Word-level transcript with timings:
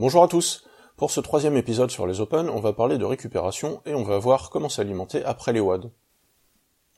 Bonjour 0.00 0.22
à 0.22 0.28
tous 0.28 0.64
Pour 0.96 1.10
ce 1.10 1.18
troisième 1.18 1.56
épisode 1.56 1.90
sur 1.90 2.06
les 2.06 2.20
Open, 2.20 2.48
on 2.48 2.60
va 2.60 2.72
parler 2.72 2.98
de 2.98 3.04
récupération 3.04 3.82
et 3.84 3.94
on 3.94 4.04
va 4.04 4.16
voir 4.16 4.48
comment 4.48 4.68
s'alimenter 4.68 5.24
après 5.24 5.52
les 5.52 5.58
WAD. 5.58 5.90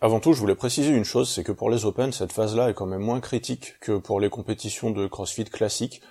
Avant 0.02 0.20
tout, 0.20 0.34
je 0.34 0.38
voulais 0.38 0.54
préciser 0.54 0.90
une 0.90 1.06
chose, 1.06 1.30
c'est 1.30 1.42
que 1.42 1.50
pour 1.50 1.70
les 1.70 1.86
Open, 1.86 2.12
cette 2.12 2.34
phase-là 2.34 2.68
est 2.68 2.74
quand 2.74 2.84
même 2.84 3.00
moins 3.00 3.20
critique 3.20 3.80
que 3.80 3.96
pour 3.96 4.20
les 4.20 4.28
compétitions 4.28 4.90
de 4.90 5.06
CrossFit 5.06 5.46
classiques. 5.46 6.02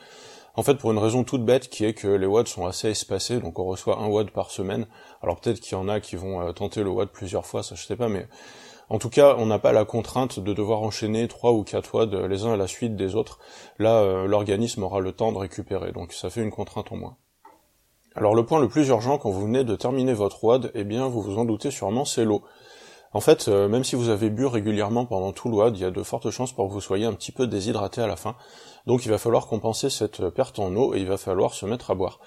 En 0.56 0.64
fait, 0.64 0.80
pour 0.80 0.92
une 0.92 0.98
raison 0.98 1.24
toute 1.24 1.46
bête, 1.46 1.70
qui 1.70 1.86
est 1.86 1.94
que 1.94 2.08
les 2.08 2.26
WAD 2.26 2.48
sont 2.48 2.66
assez 2.66 2.90
espacés, 2.90 3.40
donc 3.40 3.60
on 3.60 3.66
reçoit 3.66 4.00
un 4.00 4.08
WAD 4.08 4.32
par 4.32 4.50
semaine. 4.50 4.88
Alors 5.21 5.40
peut-être 5.40 5.60
qu'il 5.60 5.74
y 5.74 5.80
en 5.80 5.90
a 5.90 6.00
qui 6.00 6.16
vont 6.16 6.42
euh, 6.42 6.54
tenter 6.54 6.82
le 6.82 6.90
WAD 6.90 7.10
plusieurs 7.10 7.46
fois, 7.46 7.62
ça 7.62 7.76
je 7.76 7.86
sais 7.86 7.98
pas, 7.98 8.10
mais 8.10 8.28
en 8.90 8.98
tout 8.98 9.10
cas, 9.10 9.36
on 9.38 9.46
n'a 9.46 9.60
pas 9.60 9.71
la 9.71 9.86
contrainte 9.86 10.40
de 10.40 10.54
devoir 10.54 10.82
enchaîner 10.82 11.28
trois 11.28 11.52
ou 11.52 11.64
quatre 11.64 11.94
WAD 11.94 12.16
les 12.16 12.46
uns 12.46 12.54
à 12.54 12.58
la 12.58 12.66
suite 12.66 12.96
des 12.96 13.16
autres. 13.16 13.38
Là, 13.78 14.02
euh, 14.02 14.26
l'organisme 14.26 14.84
aura 14.84 15.00
le 15.00 15.12
temps 15.12 15.32
de 15.32 15.38
récupérer, 15.38 15.92
donc 15.92 16.12
ça 16.12 16.32
fait 16.32 16.42
une 16.42 16.50
contrainte 16.50 16.91
en 16.91 16.98
moins. 16.98 17.18
Alors 18.16 18.34
le 18.34 18.44
point 18.44 18.60
le 18.60 18.68
plus 18.68 18.88
urgent 18.88 19.20
quand 19.20 19.30
vous 19.30 19.44
venez 19.44 19.63
de 19.63 19.76
terminer 19.76 20.13
votre 20.13 20.44
WAD, 20.44 20.72
eh 20.73 20.84
bien 20.84 21.08
vous 21.08 21.22
vous 21.22 21.38
en 21.38 21.46
doutez 21.46 21.70
sûrement, 21.70 22.04
c'est 22.04 22.26
l'eau. 22.26 22.44
En 23.13 23.22
fait, 23.22 23.48
euh, 23.48 23.68
même 23.68 23.84
si 23.84 23.96
vous 23.96 24.10
avez 24.10 24.32
bu 24.32 24.48
régulièrement 24.48 25.05
pendant 25.05 25.32
tout 25.34 25.49
le 25.49 25.70
il 25.70 25.80
y 25.80 25.85
a 25.85 25.91
de 25.91 26.04
fortes 26.04 26.30
chances 26.32 26.52
pour 26.52 26.68
que 26.68 26.74
vous 26.74 26.82
soyez 26.82 27.05
un 27.05 27.13
petit 27.13 27.32
peu 27.32 27.46
déshydraté 27.46 28.02
à 28.02 28.08
la 28.08 28.16
fin. 28.16 28.35
Donc 28.88 29.05
il 29.05 29.12
va 29.12 29.20
falloir 29.20 29.46
compenser 29.46 29.91
cette 29.91 30.30
perte 30.30 30.58
en 30.58 30.76
eau 30.76 30.96
et 30.96 30.99
il 30.99 31.08
va 31.08 31.18
falloir 31.18 31.54
se 31.54 31.68
mettre 31.68 31.91
à 31.91 31.96
boire. 31.96 32.20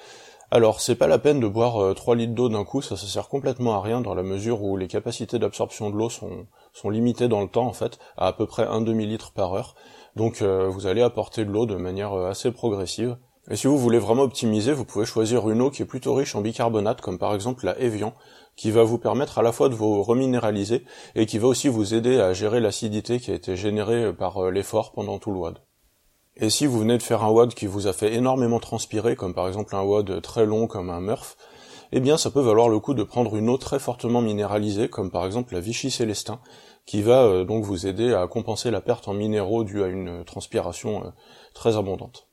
Alors, 0.55 0.83
c'est 0.83 0.97
pas 0.97 1.06
la 1.06 1.19
peine 1.19 1.41
de 1.41 1.48
boire 1.48 1.94
3 1.94 2.14
euh, 2.14 2.19
litres 2.19 2.34
d'eau 2.34 2.50
d'un 2.50 2.64
coup, 2.64 2.83
ça, 2.83 2.94
ça 2.94 3.06
sert 3.06 3.28
complètement 3.30 3.72
à 3.72 3.80
rien 3.80 4.02
dans 4.02 4.14
la 4.14 4.22
mesure 4.22 4.62
où 4.62 4.77
les 4.77 4.86
capacités 4.86 5.38
d'absorption 5.38 5.88
de 5.88 5.97
l'eau 5.97 6.10
sont, 6.10 6.47
sont 6.72 6.90
limitées 6.90 7.28
dans 7.28 7.40
le 7.40 7.48
temps, 7.48 7.66
en 7.66 7.72
fait, 7.72 7.98
à 8.16 8.28
à 8.28 8.32
peu 8.32 8.46
près 8.46 8.66
un 8.66 8.80
demi-litre 8.80 9.32
par 9.32 9.54
heure. 9.54 9.74
Donc, 10.16 10.42
euh, 10.42 10.68
vous 10.68 10.86
allez 10.86 11.02
apporter 11.02 11.44
de 11.44 11.50
l'eau 11.50 11.66
de 11.66 11.76
manière 11.76 12.12
euh, 12.12 12.30
assez 12.30 12.50
progressive. 12.50 13.16
Et 13.50 13.56
si 13.56 13.66
vous 13.66 13.78
voulez 13.78 13.98
vraiment 13.98 14.22
optimiser, 14.22 14.72
vous 14.72 14.84
pouvez 14.84 15.04
choisir 15.04 15.50
une 15.50 15.62
eau 15.62 15.70
qui 15.70 15.82
est 15.82 15.86
plutôt 15.86 16.14
riche 16.14 16.34
en 16.34 16.40
bicarbonate, 16.40 17.00
comme 17.00 17.18
par 17.18 17.34
exemple 17.34 17.64
la 17.64 17.78
Evian, 17.78 18.14
qui 18.56 18.70
va 18.70 18.84
vous 18.84 18.98
permettre 18.98 19.38
à 19.38 19.42
la 19.42 19.52
fois 19.52 19.69
de 19.69 19.74
vous 19.74 20.02
reminéraliser 20.02 20.84
et 21.16 21.27
qui 21.27 21.38
va 21.38 21.48
aussi 21.48 21.69
vous 21.69 21.94
aider 21.94 22.20
à 22.20 22.34
gérer 22.34 22.60
l'acidité 22.60 23.19
qui 23.19 23.32
a 23.32 23.34
été 23.34 23.56
générée 23.56 24.12
par 24.12 24.50
l'effort 24.50 24.92
pendant 24.92 25.19
tout 25.19 25.32
le 25.32 25.38
WAD. 25.38 25.58
Et 26.36 26.48
si 26.48 26.66
vous 26.66 26.78
venez 26.78 26.97
de 26.97 27.02
faire 27.02 27.22
un 27.22 27.30
WOD 27.30 27.52
qui 27.52 27.66
vous 27.66 27.88
a 27.88 27.92
fait 27.92 28.14
énormément 28.14 28.58
transpirer, 28.58 29.16
comme 29.16 29.34
par 29.34 29.48
exemple 29.48 29.77
un 29.77 29.82
WOD 29.82 30.22
très 30.22 30.47
long 30.47 30.66
comme 30.66 30.88
un 30.88 31.00
Murph, 31.00 31.36
eh 31.92 32.00
bien 32.00 32.16
ça 32.16 32.30
peut 32.30 32.40
valoir 32.40 32.68
le 32.68 32.80
coup 32.80 32.94
de 32.94 33.02
prendre 33.02 33.36
une 33.36 33.50
eau 33.50 33.58
très 33.58 33.78
fortement 33.78 34.22
minéralisée, 34.22 34.88
comme 34.88 35.10
par 35.10 35.26
exemple 35.26 35.52
la 35.52 35.60
Vichy 35.60 35.90
Célestin, 35.90 36.40
qui 36.86 37.02
va 37.02 37.24
euh, 37.24 37.44
donc 37.44 37.64
vous 37.64 37.86
aider 37.86 38.14
à 38.14 38.26
compenser 38.26 38.70
la 38.70 38.80
perte 38.80 39.08
en 39.08 39.14
minéraux 39.14 39.62
due 39.62 39.82
à 39.82 39.88
une 39.88 40.24
transpiration 40.24 41.04
euh, 41.04 41.10
très 41.54 41.76
abondante. 41.76 42.28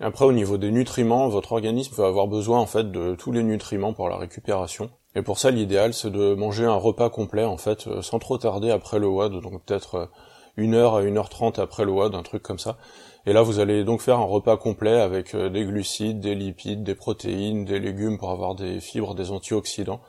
Après 0.00 0.24
au 0.24 0.32
niveau 0.32 0.58
des 0.58 0.70
nutriments, 0.70 1.28
votre 1.28 1.52
organisme 1.52 1.94
va 1.94 2.06
avoir 2.06 2.26
besoin 2.26 2.58
en 2.58 2.66
fait 2.66 2.90
de 2.90 3.14
tous 3.14 3.32
les 3.32 3.42
nutriments 3.42 3.92
pour 3.92 4.08
la 4.08 4.16
récupération. 4.16 4.90
Et 5.14 5.22
pour 5.22 5.38
ça 5.38 5.50
l'idéal 5.50 5.94
c'est 5.94 6.10
de 6.10 6.34
manger 6.34 6.64
un 6.64 6.74
repas 6.74 7.10
complet 7.10 7.44
en 7.44 7.56
fait 7.56 7.86
euh, 7.86 8.02
sans 8.02 8.18
trop 8.18 8.38
tarder 8.38 8.70
après 8.70 8.98
le 8.98 9.06
WOD, 9.06 9.40
donc 9.40 9.64
peut-être 9.64 10.10
une 10.56 10.74
heure 10.74 10.96
à 10.96 11.02
une 11.02 11.18
heure 11.18 11.28
trente 11.28 11.58
après 11.58 11.84
le 11.84 11.92
un 12.00 12.22
truc 12.22 12.42
comme 12.42 12.58
ça, 12.58 12.78
et 13.26 13.32
là, 13.32 13.42
vous 13.42 13.58
allez 13.58 13.84
donc 13.84 14.00
faire 14.00 14.18
un 14.18 14.24
repas 14.24 14.56
complet 14.56 14.98
avec 14.98 15.34
euh, 15.34 15.50
des 15.50 15.64
glucides, 15.64 16.20
des 16.20 16.34
lipides, 16.34 16.82
des 16.82 16.94
protéines, 16.94 17.66
des 17.66 17.78
légumes 17.78 18.18
pour 18.18 18.30
avoir 18.30 18.54
des 18.54 18.80
fibres, 18.80 19.14
des 19.14 19.30
antioxydants. 19.30 20.00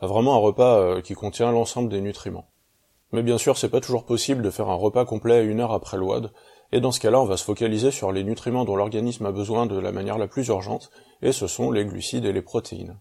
vraiment 0.00 0.34
un 0.34 0.38
repas 0.38 0.78
euh, 0.78 1.00
qui 1.00 1.14
contient 1.14 1.50
l'ensemble 1.50 1.88
des 1.88 2.00
nutriments. 2.00 2.48
Mais 3.10 3.22
bien 3.22 3.36
sûr, 3.36 3.58
c'est 3.58 3.68
pas 3.68 3.80
toujours 3.80 4.06
possible 4.06 4.42
de 4.42 4.50
faire 4.50 4.70
un 4.70 4.74
repas 4.74 5.04
complet 5.04 5.44
une 5.44 5.60
heure 5.60 5.72
après 5.72 5.96
le 5.96 6.06
et 6.74 6.80
dans 6.80 6.92
ce 6.92 7.00
cas-là, 7.00 7.20
on 7.20 7.26
va 7.26 7.36
se 7.36 7.44
focaliser 7.44 7.90
sur 7.90 8.12
les 8.12 8.24
nutriments 8.24 8.64
dont 8.64 8.76
l'organisme 8.76 9.26
a 9.26 9.32
besoin 9.32 9.66
de 9.66 9.78
la 9.78 9.92
manière 9.92 10.16
la 10.16 10.28
plus 10.28 10.46
urgente, 10.48 10.90
et 11.20 11.32
ce 11.32 11.46
sont 11.46 11.70
les 11.70 11.84
glucides 11.84 12.24
et 12.24 12.32
les 12.32 12.40
protéines. 12.40 12.98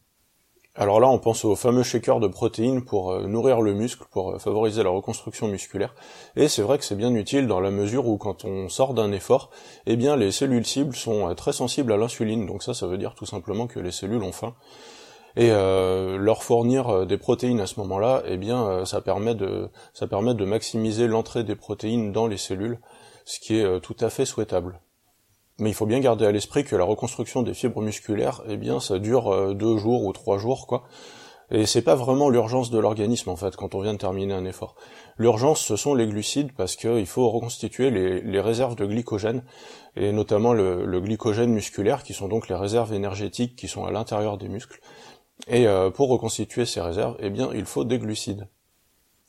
Alors 0.74 1.02
là, 1.02 1.10
on 1.10 1.20
pense 1.20 1.44
aux 1.44 1.58
fameux 1.58 1.84
shakers 1.84 2.22
de 2.22 2.30
protéines 2.30 2.86
pour 2.86 3.12
euh, 3.12 3.28
nourrir 3.28 3.60
le 3.60 3.74
muscle, 3.74 4.06
pour 4.10 4.32
euh, 4.32 4.40
favoriser 4.40 4.84
la 4.84 4.90
reconstruction 4.90 5.50
musculaire. 5.50 5.94
Et 6.38 6.48
c'est 6.48 6.62
vrai 6.62 6.78
que 6.78 6.86
c'est 6.86 6.96
bien 6.96 7.14
utile 7.14 7.48
dans 7.48 7.60
la 7.60 7.72
mesure 7.72 8.08
où 8.08 8.18
quand 8.18 8.46
on 8.46 8.70
sort 8.70 8.94
d'un 8.94 9.12
effort, 9.12 9.50
eh 9.86 9.98
bien 9.98 10.16
les 10.16 10.32
cellules 10.32 10.66
cibles 10.66 10.96
sont 10.96 11.30
euh, 11.30 11.34
très 11.34 11.52
sensibles 11.52 11.92
à 11.92 11.98
l'insuline. 11.98 12.46
Donc 12.46 12.64
ça, 12.64 12.74
ça 12.74 12.88
veut 12.88 12.98
dire 12.98 13.16
tout 13.16 13.26
simplement 13.26 13.68
que 13.68 13.82
les 13.82 13.92
cellules 13.92 14.24
ont 14.24 14.32
faim. 14.32 14.56
Et 15.38 15.48
leur 15.48 16.44
fournir 16.44 17.06
des 17.06 17.18
protéines 17.18 17.62
à 17.62 17.66
ce 17.66 17.80
moment-là, 17.80 18.22
eh 18.26 18.36
bien 18.36 18.84
ça 18.84 19.00
permet 19.00 19.34
de 19.34 19.70
ça 19.94 20.06
permet 20.06 20.34
de 20.34 20.44
maximiser 20.44 21.08
l'entrée 21.08 21.46
des 21.46 21.56
protéines 21.56 22.12
dans 22.12 22.28
les 22.28 22.36
cellules, 22.36 22.82
ce 23.24 23.40
qui 23.40 23.58
est 23.58 23.80
tout 23.80 23.96
à 24.02 24.10
fait 24.10 24.26
souhaitable. 24.26 24.82
Mais 25.60 25.70
il 25.70 25.74
faut 25.74 25.86
bien 25.86 26.00
garder 26.00 26.26
à 26.26 26.32
l'esprit 26.32 26.64
que 26.64 26.76
la 26.76 26.84
reconstruction 26.84 27.44
des 27.44 27.54
fibres 27.54 27.82
musculaires, 27.82 28.42
eh 28.48 28.58
bien, 28.58 28.80
ça 28.80 29.00
dure 29.00 29.32
euh, 29.32 29.54
deux 29.54 29.78
jours 29.78 30.06
ou 30.06 30.14
trois 30.14 30.38
jours, 30.38 30.68
quoi. 30.68 30.84
Et 31.52 31.66
c'est 31.66 31.82
pas 31.82 31.96
vraiment 31.96 32.30
l'urgence 32.30 32.72
de 32.72 32.80
l'organisme, 32.80 33.30
en 33.30 33.36
fait, 33.36 33.58
quand 33.58 33.76
on 33.76 33.82
vient 33.82 33.92
de 33.92 33.98
terminer 33.98 34.34
un 34.34 34.46
effort. 34.46 34.76
L'urgence, 35.18 35.60
ce 35.60 35.76
sont 35.76 35.94
les 35.94 36.08
glucides, 36.08 36.54
parce 36.56 36.78
qu'il 36.78 37.06
faut 37.06 37.30
reconstituer 37.30 37.92
les, 37.92 38.40
réserves 38.40 38.78
de 38.78 38.86
glycogène, 38.86 39.44
et 39.98 40.14
notamment 40.14 40.54
le, 40.54 41.02
glycogène 41.02 41.52
musculaire, 41.52 42.04
qui 42.04 42.14
sont 42.14 42.30
donc 42.30 42.48
les 42.48 42.56
réserves 42.56 42.94
énergétiques 42.94 43.58
qui 43.58 43.68
sont 43.68 43.84
à 43.84 43.92
l'intérieur 43.92 44.38
des 44.38 44.48
muscles. 44.48 44.80
Et 45.48 45.68
euh, 45.68 45.90
pour 45.90 46.08
reconstituer 46.08 46.66
ces 46.66 46.80
réserves, 46.80 47.18
eh 47.20 47.30
bien, 47.30 47.50
il 47.54 47.66
faut 47.66 47.84
des 47.84 48.00
glucides. 48.00 48.48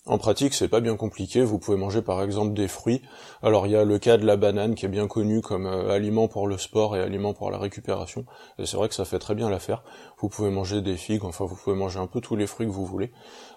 En 0.04 0.18
pratique, 0.18 0.52
c'est 0.52 0.66
pas 0.66 0.80
bien 0.80 0.96
compliqué. 0.96 1.42
Vous 1.42 1.60
pouvez 1.60 1.76
manger 1.76 2.02
par 2.02 2.24
exemple 2.24 2.54
des 2.54 2.66
fruits. 2.66 3.02
Alors 3.40 3.68
il 3.68 3.72
y 3.72 3.76
a 3.76 3.84
le 3.84 4.00
cas 4.00 4.16
de 4.16 4.26
la 4.26 4.36
banane 4.36 4.74
qui 4.74 4.84
est 4.84 4.88
bien 4.88 5.06
connu 5.06 5.42
comme 5.42 5.64
euh, 5.64 5.90
aliment 5.90 6.26
pour 6.26 6.48
le 6.48 6.58
sport 6.58 6.96
et 6.96 7.00
aliment 7.00 7.34
pour 7.34 7.52
la 7.52 7.58
récupération. 7.58 8.26
Et 8.58 8.66
c'est 8.66 8.76
vrai 8.76 8.88
que 8.88 8.96
ça 8.96 9.04
fait 9.04 9.20
très 9.20 9.36
bien 9.36 9.48
l'affaire. 9.48 9.84
Vous 10.18 10.28
pouvez 10.28 10.50
manger 10.50 10.82
des 10.82 10.96
figues. 10.96 11.24
Enfin, 11.24 11.44
vous 11.44 11.54
pouvez 11.54 11.76
manger 11.76 12.00
un 12.00 12.08
peu 12.08 12.20
tous 12.20 12.34
les 12.34 12.48
fruits 12.48 12.66
que 12.66 12.72
vous 12.72 12.84
voulez. 12.84 13.12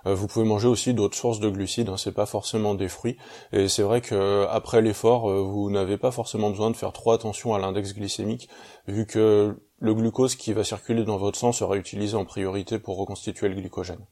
Euh, 0.05 0.13
vous 0.13 0.27
pouvez 0.27 0.45
manger 0.45 0.67
aussi 0.67 0.93
d'autres 0.93 1.17
sources 1.17 1.39
de 1.39 1.49
glucides. 1.49 1.89
Hein, 1.89 1.97
c'est 1.97 2.13
pas 2.13 2.27
forcément 2.27 2.75
des 2.75 2.89
fruits. 2.89 3.17
Et 3.51 3.67
c'est 3.67 3.81
vrai 3.83 4.01
que 4.01 4.13
euh, 4.13 4.47
après 4.47 4.83
l'effort, 4.83 5.27
vous 5.27 5.71
n'avez 5.71 5.97
pas 5.97 6.11
forcément 6.11 6.51
besoin 6.51 6.69
de 6.69 6.75
faire 6.75 6.93
trop 6.93 7.11
attention 7.11 7.55
à 7.55 7.59
l'index 7.59 7.95
glycémique, 7.95 8.49
vu 8.87 9.07
que 9.07 9.57
le 9.79 9.93
glucose 9.95 10.35
qui 10.35 10.53
va 10.53 10.63
circuler 10.63 11.05
dans 11.05 11.17
votre 11.17 11.39
sang 11.39 11.51
sera 11.51 11.75
utilisé 11.75 12.15
en 12.15 12.23
priorité 12.23 12.77
pour 12.77 12.97
reconstituer 12.97 13.49
le 13.49 13.55
glycogène. 13.55 14.05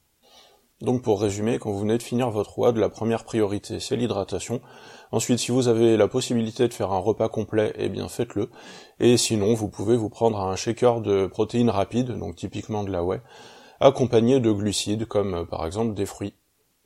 Donc 0.80 1.02
pour 1.02 1.20
résumer, 1.20 1.58
quand 1.58 1.70
vous 1.70 1.80
venez 1.80 1.98
de 1.98 2.02
finir 2.02 2.30
votre 2.30 2.58
WAD, 2.58 2.76
la 2.76 2.88
première 2.88 3.24
priorité 3.24 3.80
c'est 3.80 3.96
l'hydratation. 3.96 4.60
Ensuite, 5.12 5.38
si 5.38 5.52
vous 5.52 5.68
avez 5.68 5.96
la 5.96 6.08
possibilité 6.08 6.66
de 6.66 6.74
faire 6.74 6.92
un 6.92 6.98
repas 6.98 7.28
complet, 7.28 7.72
eh 7.76 7.88
bien 7.88 8.08
faites-le. 8.08 8.50
Et 8.98 9.16
sinon, 9.16 9.54
vous 9.54 9.68
pouvez 9.68 9.96
vous 9.96 10.08
prendre 10.08 10.40
un 10.40 10.56
shaker 10.56 11.00
de 11.00 11.26
protéines 11.26 11.70
rapides, 11.70 12.18
donc 12.18 12.34
typiquement 12.34 12.82
de 12.82 12.90
la 12.90 13.04
whey, 13.04 13.20
accompagné 13.80 14.40
de 14.40 14.50
glucides 14.50 15.06
comme 15.06 15.34
euh, 15.34 15.44
par 15.44 15.64
exemple 15.66 15.94
des 15.94 16.06
fruits. 16.06 16.34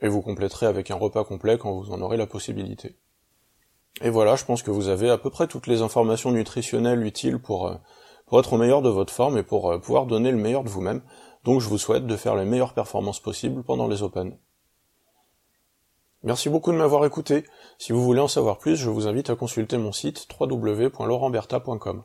Et 0.00 0.08
vous 0.08 0.20
compléterez 0.20 0.66
avec 0.66 0.90
un 0.90 0.96
repas 0.96 1.24
complet 1.24 1.58
quand 1.58 1.72
vous 1.72 1.90
en 1.90 2.00
aurez 2.02 2.16
la 2.16 2.26
possibilité. 2.26 2.96
Et 4.00 4.10
voilà, 4.10 4.36
je 4.36 4.44
pense 4.44 4.62
que 4.62 4.70
vous 4.70 4.88
avez 4.88 5.10
à 5.10 5.18
peu 5.18 5.30
près 5.30 5.48
toutes 5.48 5.66
les 5.66 5.82
informations 5.82 6.30
nutritionnelles 6.30 7.04
utiles 7.04 7.40
pour, 7.40 7.68
euh, 7.68 8.38
être 8.38 8.52
au 8.52 8.58
meilleur 8.58 8.82
de 8.82 8.90
votre 8.90 9.12
forme 9.12 9.38
et 9.38 9.42
pour 9.42 9.72
euh, 9.72 9.78
pouvoir 9.78 10.06
donner 10.06 10.30
le 10.30 10.36
meilleur 10.36 10.62
de 10.62 10.68
vous-même. 10.68 11.02
Donc 11.48 11.62
je 11.62 11.68
vous 11.70 11.78
souhaite 11.78 12.06
de 12.06 12.14
faire 12.14 12.36
les 12.36 12.44
meilleures 12.44 12.74
performances 12.74 13.20
possibles 13.20 13.62
pendant 13.62 13.88
les 13.88 14.02
Open. 14.02 14.36
Merci 16.22 16.50
beaucoup 16.50 16.72
de 16.72 16.76
m'avoir 16.76 17.06
écouté. 17.06 17.44
Si 17.78 17.92
vous 17.92 18.04
voulez 18.04 18.20
en 18.20 18.28
savoir 18.28 18.58
plus, 18.58 18.76
je 18.76 18.90
vous 18.90 19.06
invite 19.06 19.30
à 19.30 19.34
consulter 19.34 19.78
mon 19.78 19.90
site 19.90 20.28
www.laurentberta.com. 20.38 22.02